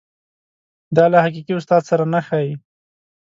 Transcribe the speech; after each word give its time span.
دا 0.95 1.05
له 1.11 1.17
حقیقي 1.25 1.53
استاد 1.57 1.81
سره 1.89 2.03
نه 2.13 2.19
ښايي. 2.27 2.53